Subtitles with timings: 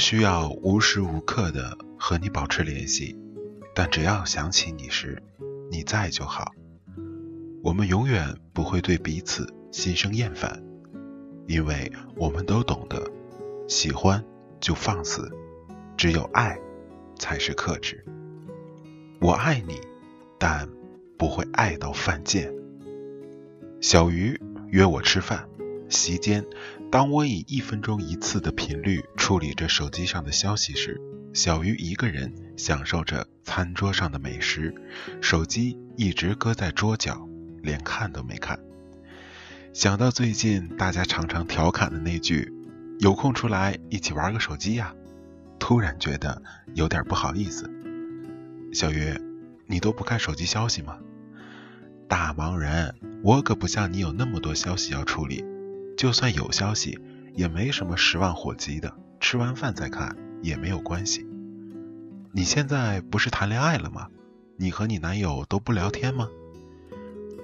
[0.00, 3.18] 不需要无时无刻的和你保持联系，
[3.74, 5.22] 但只要想起你时，
[5.70, 6.52] 你在就好。
[7.62, 10.64] 我们永远不会对彼此心生厌烦，
[11.46, 13.06] 因为我们都懂得，
[13.68, 14.24] 喜欢
[14.58, 15.30] 就放肆，
[15.98, 16.58] 只有爱
[17.18, 18.02] 才是克制。
[19.20, 19.74] 我爱你，
[20.38, 20.66] 但
[21.18, 22.50] 不会爱到犯贱。
[23.82, 25.46] 小鱼约我吃饭。
[25.90, 26.46] 席间，
[26.88, 31.00] 当我以一分钟一次的频率处理着手机上的消息时，
[31.34, 34.72] 小鱼一个人享受着餐桌上的美食，
[35.20, 37.28] 手机一直搁在桌角，
[37.60, 38.60] 连看都没看。
[39.72, 42.52] 想到最近大家常常调侃的那句
[43.00, 44.94] “有空出来一起玩个手机呀”，
[45.58, 46.40] 突然觉得
[46.74, 47.68] 有点不好意思。
[48.72, 49.20] 小鱼，
[49.66, 50.98] 你都不看手机消息吗？
[52.08, 55.44] 大忙人，我可不像你有那么多消息要处理。
[56.00, 56.98] 就算有消息，
[57.34, 61.26] 也没什么十万火急的，吃完饭再看也没有关系。
[62.32, 64.06] 你现在不是谈恋爱了吗？
[64.56, 66.30] 你和你男友都不聊天吗？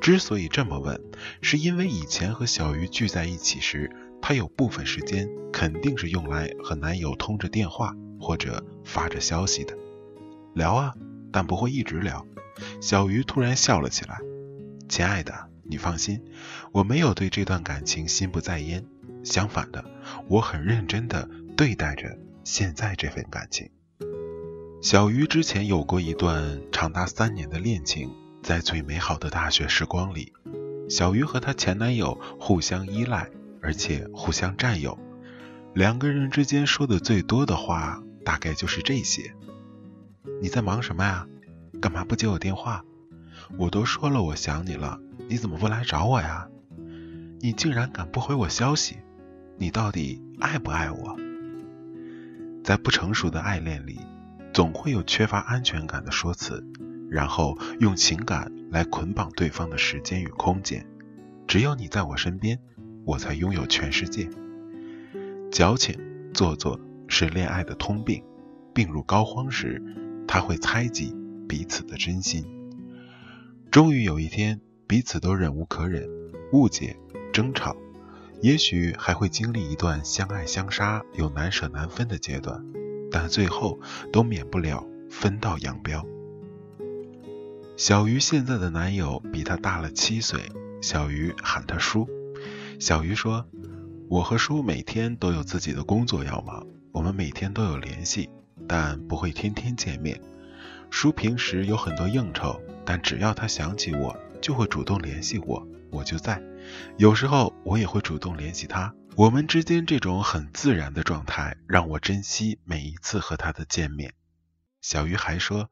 [0.00, 1.00] 之所以这么问，
[1.40, 3.88] 是因为以前和小鱼聚在一起时，
[4.20, 9.78] 她有部分时间肯定是用来和男友通着电话或者发着消息的。
[10.54, 10.92] 聊啊，
[11.30, 12.26] 但不会一直聊。
[12.80, 14.18] 小鱼突然笑了起来，
[14.88, 15.48] 亲爱的。
[15.70, 16.20] 你放心，
[16.72, 18.84] 我没有对这段感情心不在焉，
[19.22, 19.84] 相反的，
[20.28, 23.70] 我很认真的对待着现在这份感情。
[24.82, 28.10] 小鱼之前有过一段长达三年的恋情，
[28.42, 30.32] 在最美好的大学时光里，
[30.88, 33.30] 小鱼和她前男友互相依赖，
[33.62, 34.98] 而且互相占有。
[35.72, 39.34] 两个人之间说的最多的话，大概就是这些：
[40.42, 41.28] 你在忙什么呀？
[41.80, 42.84] 干嘛不接我电话？
[43.56, 44.98] 我都说了我想你了。
[45.28, 46.48] 你怎么不来找我呀？
[47.40, 48.96] 你竟然敢不回我消息？
[49.56, 51.16] 你到底爱不爱我？
[52.64, 54.00] 在不成熟的爱恋里，
[54.52, 56.64] 总会有缺乏安全感的说辞，
[57.10, 60.86] 然后用情感来捆绑对方的时间与空间。
[61.46, 62.58] 只有你在我身边，
[63.04, 64.28] 我才拥有全世界。
[65.50, 65.98] 矫情、
[66.32, 66.78] 做作
[67.08, 68.22] 是恋爱的通病，
[68.74, 69.82] 病入膏肓时，
[70.28, 71.14] 他会猜忌
[71.48, 72.44] 彼此的真心。
[73.70, 74.60] 终于有一天。
[74.88, 76.08] 彼此都忍无可忍，
[76.52, 76.96] 误解、
[77.32, 77.76] 争吵，
[78.42, 82.60] 也许还会经历一段相爱相杀又难舍难分的阶段，
[83.08, 83.78] 但最后
[84.12, 86.04] 都免不了分道扬镳。
[87.76, 90.40] 小鱼现在的男友比她大了七岁，
[90.82, 92.08] 小鱼喊他叔。
[92.80, 93.46] 小鱼说
[94.10, 98.28] ：“我和叔每天都有自己的工作要忙，我们每天都有联系，
[98.66, 100.20] 但不会天天见面。
[100.90, 106.42] 叔平时有很多应酬，但只要他想起我。”就会主动联系我，我就在。
[106.96, 108.92] 有时候我也会主动联系他。
[109.14, 114.14] 我们之间这种很自然的状态，让我珍惜每一次和他的见面。
[114.80, 115.70] 小鱼还说，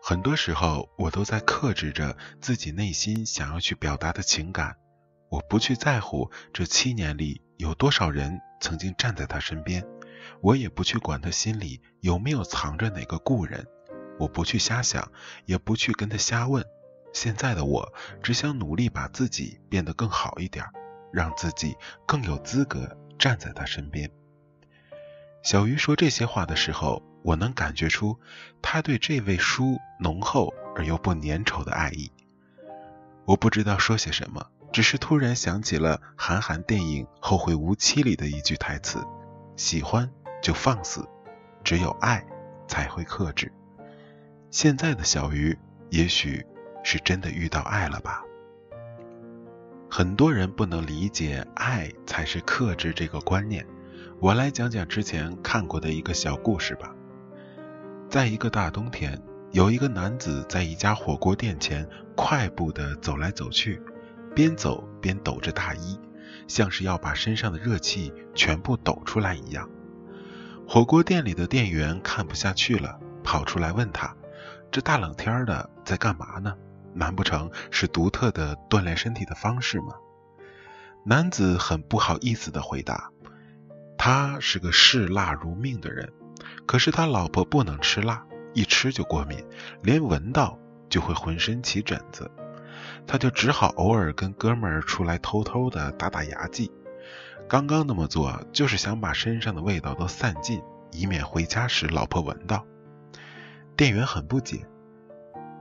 [0.00, 4.76] 很多时候我都在克制着自己内心想要去表达的情感。
[5.30, 9.84] 我不去在乎这七年里有多少人曾经站在他身边，
[10.40, 13.66] 我也不去管他心里有没有藏着哪个故人。
[14.18, 15.10] 我不去瞎想，
[15.46, 16.64] 也不去跟他瞎问。
[17.12, 17.92] 现在的我
[18.22, 20.64] 只想努力把自己变得更好一点，
[21.12, 21.76] 让自己
[22.06, 24.10] 更有资格站在他身边。
[25.42, 28.18] 小鱼说这些话的时候，我能感觉出
[28.62, 32.10] 他对这位叔浓厚而又不粘稠的爱意。
[33.26, 39.04] 我不知道说些什么，只是突然想起了韩寒电影《后会无期》里的一句台词
[39.56, 40.10] ：“喜欢
[40.42, 41.06] 就放肆，
[41.62, 42.26] 只有爱
[42.66, 43.52] 才会克制。”
[44.54, 45.58] 现在的小鱼
[45.90, 46.46] 也许。
[46.86, 48.22] 是真的遇到爱了吧？
[49.90, 53.66] 很多人不能理解爱才是克制这个观念。
[54.20, 56.94] 我来讲讲之前看过的一个小故事吧。
[58.10, 59.18] 在一个大冬天，
[59.50, 63.80] 有一个男子在一家火锅店前快步的走来走去，
[64.34, 65.98] 边走边抖着大衣，
[66.46, 69.70] 像是要把身上的热气全部抖出来一样。
[70.68, 74.14] 火锅店里的店员看不下去了，跑出来问他
[74.74, 76.56] ：“这大冷天的在干嘛呢？”
[76.94, 79.94] 难不成是独特的锻炼身体的方式吗？
[81.04, 83.08] 男子很不好意思的回答
[83.96, 86.12] ：“他是个嗜辣如命的人，
[86.66, 89.44] 可是他老婆不能吃辣，一吃就过敏，
[89.80, 92.28] 连闻到就会浑身起疹子，
[93.06, 96.72] 他就只好偶尔跟哥们儿出来偷偷的打打牙祭。
[97.48, 100.60] 刚刚那么做，就是想把身上的味道都散尽，
[100.90, 102.66] 以免回家时老婆闻到。”
[103.76, 104.66] 店员很不解。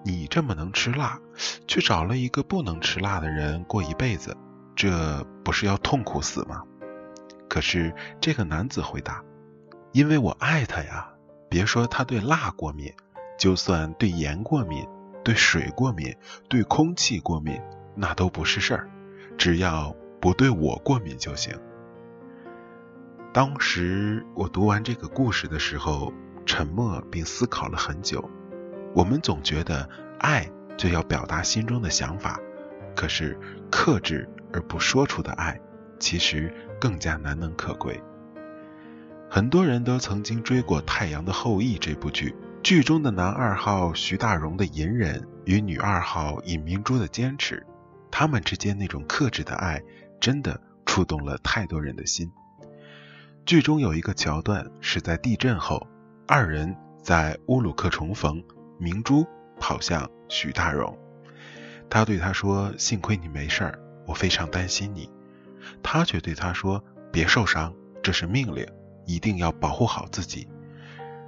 [0.06, 1.20] 你这么能吃辣，
[1.68, 4.36] 却找了一个不能吃辣的人过一辈子，
[4.76, 6.64] 这不是要痛苦死吗？
[7.48, 9.24] 可是这个男子回答
[9.94, 11.10] ：“因为我爱他呀。
[11.50, 12.92] 别说他对辣过敏，
[13.38, 14.88] 就算对盐过敏、
[15.24, 16.18] 对水过敏、
[16.50, 17.62] 对空气过敏，
[17.96, 18.90] 那都不是事儿，
[19.38, 21.56] 只要不对我过敏就行。
[23.32, 26.12] 当时我读完这个故事的时候，
[26.46, 28.30] 沉默并思考了很久。
[28.94, 32.40] 我们总觉得爱就要表达心中的想法，
[32.96, 33.40] 可是
[33.72, 35.60] 克制而不说出的爱，
[36.00, 38.02] 其实更加难能可贵。
[39.30, 47.66] 很多人都曾经追过《太阳的后裔》这部剧，剧中的男二号徐大荣的隐忍与女二号尹明珠的坚持，
[48.12, 49.82] 他们之间那种克制的爱，
[50.20, 52.32] 真的触动了太多人的心。
[53.44, 55.88] 剧中有一个桥段是在地震后，
[56.26, 58.42] 二人在乌鲁克重逢，
[58.80, 59.28] 明珠
[59.60, 60.98] 跑向徐大荣，
[61.90, 65.10] 他对他说：“幸亏你没事儿，我非常担心你。”
[65.84, 66.82] 他却对他说
[67.12, 68.66] ：“别受伤，这是命令。”
[69.06, 70.48] 一定要保护好自己。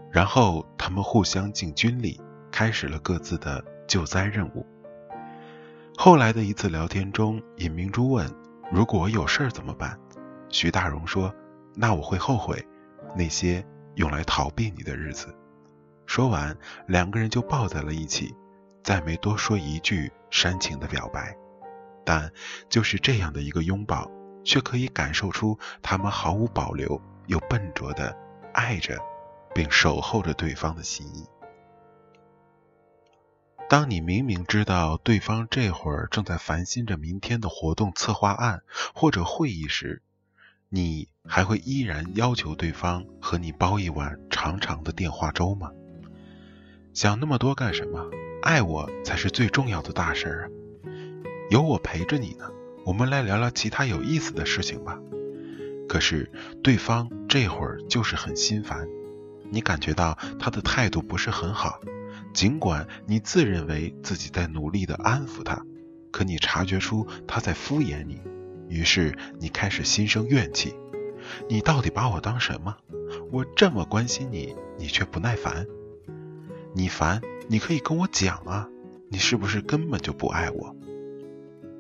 [0.10, 4.66] 然后他们互相敬军礼，开始了各自的救灾任务。
[5.98, 8.26] 后来的一次聊天中，尹明珠问
[8.72, 10.00] ：“如果我有事儿怎么办？”
[10.48, 11.36] 徐大荣说
[11.76, 12.66] ：“那我会后悔
[13.14, 13.62] 那些
[13.96, 15.36] 用来逃避你的日子。”
[16.06, 16.58] 说完，
[16.88, 18.36] 两个人就抱在了一起，
[18.84, 21.36] 再没多说一句煽情的表白。
[22.06, 22.32] 但
[22.70, 24.10] 就是这样的一个拥抱，
[24.44, 27.02] 却可以感受出他们毫无保留。
[27.28, 28.16] 又笨拙的
[28.54, 29.00] 爱着，
[29.56, 31.26] 并守候着对方的心意。
[33.68, 38.62] 当你明明知道对方这会儿正在烦心着明天的活动策划案
[38.94, 40.04] 或者会议时，
[40.76, 45.72] 你还会依然要求对方和你煲一碗长长的电话粥吗？
[46.94, 48.06] 想那么多干什么？
[48.42, 50.52] 爱我才是最重要的大事儿啊！
[51.50, 52.50] 有我陪着你呢，
[52.84, 55.00] 我们来聊聊其他有意思的事情吧。
[55.88, 56.30] 可是
[56.62, 58.86] 对方这会儿就是很心烦，
[59.50, 61.80] 你感觉到他的态度不是很好，
[62.34, 65.64] 尽管你自认为自己在努力的安抚他，
[66.12, 68.20] 可你察觉出他在敷衍你，
[68.76, 70.76] 于是你开始心生怨气。
[71.48, 72.76] 你到底把我当什么？
[73.32, 75.66] 我这么关心你，你却不耐烦。
[76.74, 78.68] 你烦，你可以跟我讲啊，
[79.10, 80.76] 你是不是根本就不爱我？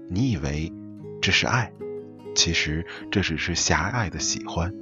[0.10, 0.72] 你以为
[1.22, 1.74] 这是爱？
[2.34, 4.74] 其实这只是狭隘的喜欢。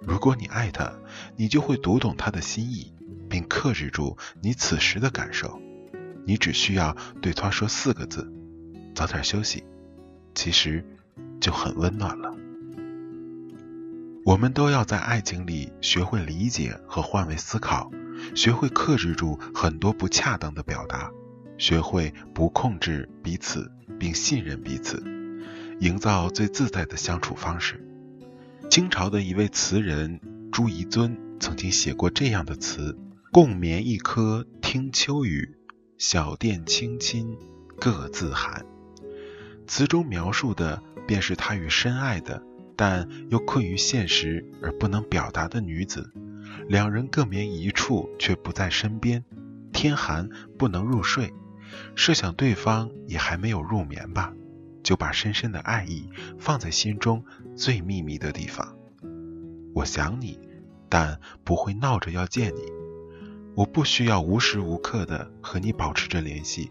[0.00, 0.90] 如果你爱他，
[1.36, 2.94] 你就会读懂他的心意，
[3.28, 5.60] 并克制住你此时的感受。
[6.24, 8.32] 你只需要对他说四个字
[8.96, 9.62] ：“早点休息。”
[10.34, 10.84] 其实
[11.40, 12.36] 就很温暖了。
[14.24, 17.90] 我们都要在爱情里学会理解和换位思考，
[18.34, 21.10] 学会克制住很多不恰当的表达，
[21.58, 25.02] 学会不控制彼此，并信任彼此。
[25.80, 27.82] 营造最自在的相处方式。
[28.70, 30.20] 清朝的一位词人
[30.52, 32.98] 朱彝尊曾经写过这样的词
[33.32, 35.56] ：“共眠一柯听秋雨，
[35.96, 37.36] 小店清亲
[37.78, 38.66] 各自寒。”
[39.66, 42.40] 词中描述的便是他与深爱的，
[42.76, 46.12] 但又困于现实而不能表达的女子，
[46.68, 49.24] 两人各眠一处却不在身边，
[49.72, 51.34] 天寒不能入睡，
[51.96, 54.32] 设想对方也还没有入眠吧。
[54.84, 56.08] 就把深深的爱意
[56.38, 57.24] 放在心中
[57.56, 58.76] 最秘密的地方。
[59.74, 60.38] 我想你，
[60.88, 62.60] 但不会闹着要见你。
[63.56, 66.70] 我不需要无时无刻的和你保持着联系，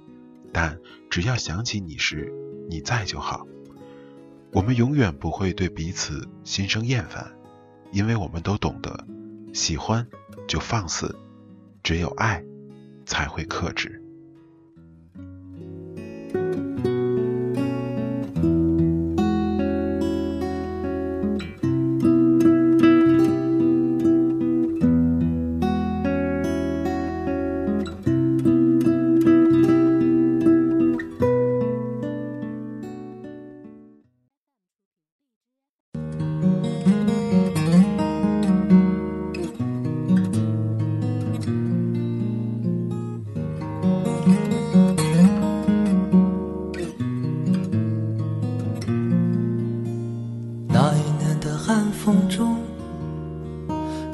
[0.53, 2.31] 但只要想起你时，
[2.69, 3.45] 你在就好。
[4.51, 7.31] 我们永远不会对彼此心生厌烦，
[7.91, 9.05] 因为我们都懂得，
[9.53, 10.07] 喜欢
[10.47, 11.15] 就放肆，
[11.83, 12.43] 只有爱
[13.05, 14.03] 才会克制。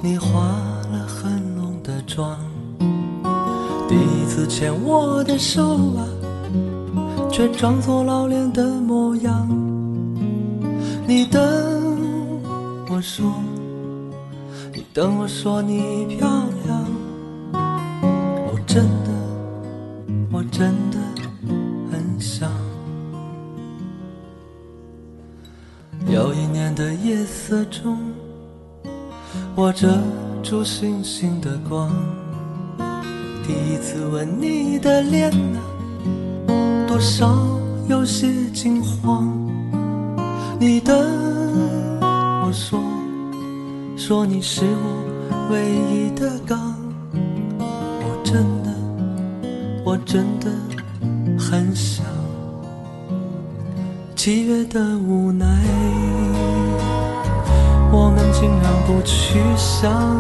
[0.08, 0.38] 你化
[0.92, 2.38] 了很浓的妆，
[3.90, 6.06] 第一次牵我的手啊，
[7.32, 9.50] 却装作老练的模样。
[11.08, 11.42] 你等
[12.88, 13.34] 我说，
[14.72, 16.30] 你等我说你漂
[16.68, 16.86] 亮。
[18.54, 19.10] 我真的，
[20.32, 21.00] 我真的
[21.92, 22.52] 很想。
[26.08, 27.98] 有一年的夜色中，
[29.58, 29.88] 我遮
[30.44, 31.90] 住星星的光。
[33.48, 35.64] 第一次吻你的脸啊，
[36.86, 37.34] 多少
[37.88, 39.32] 有些惊慌。
[40.60, 40.94] 你等
[42.02, 42.84] 我说，
[43.96, 46.76] 说你是我唯一的港。
[47.58, 48.74] 我真的，
[49.86, 50.52] 我真的
[51.40, 52.06] 很想。
[54.18, 55.46] 七月的无奈，
[57.96, 60.20] 我们尽量不去想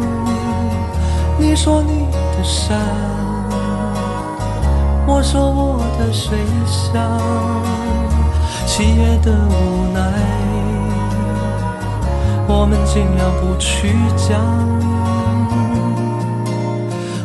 [1.38, 1.53] 你。
[1.53, 2.77] 说你的山，
[5.05, 7.20] 我说我的水乡。
[8.65, 10.00] 七月的无奈，
[12.48, 14.39] 我们尽量不去讲。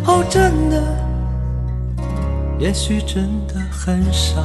[0.06, 0.82] 哦，真的，
[2.58, 4.40] 也许真的很傻。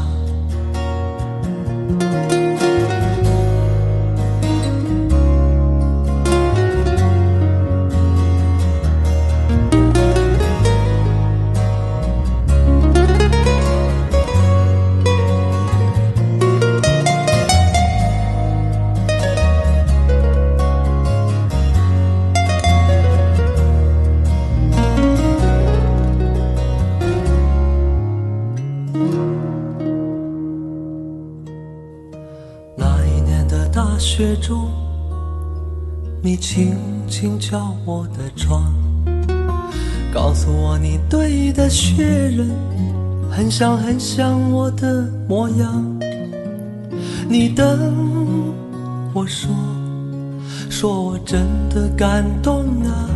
[36.25, 36.75] 你轻
[37.07, 38.73] 轻敲我的窗，
[40.11, 42.49] 告诉我你堆的雪人
[43.29, 45.85] 很像很像我的模样。
[47.29, 47.93] 你等
[49.13, 49.51] 我说，
[50.67, 53.07] 说我真的感动啊！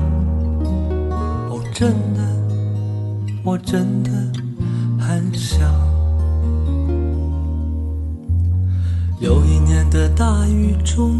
[1.50, 2.22] 哦，真的，
[3.44, 4.12] 我真的
[5.00, 5.68] 很想。
[9.20, 11.20] 有一年的大雨中，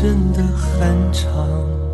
[0.00, 1.87] 真的很长。